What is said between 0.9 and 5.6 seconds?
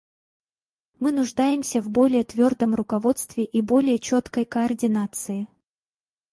Мы нуждаемся в более твердом руководстве и более четкой координации.